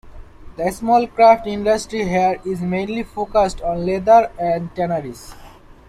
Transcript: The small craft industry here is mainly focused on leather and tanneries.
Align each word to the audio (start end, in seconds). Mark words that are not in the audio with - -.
The 0.57 0.71
small 0.71 1.05
craft 1.05 1.45
industry 1.45 2.05
here 2.05 2.41
is 2.43 2.59
mainly 2.59 3.03
focused 3.03 3.61
on 3.61 3.85
leather 3.85 4.31
and 4.39 4.73
tanneries. 4.75 5.35